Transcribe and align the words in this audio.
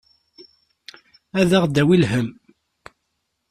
Ad 1.39 1.51
aɣ-d-tawi 1.57 1.95
lhemm. 2.01 2.29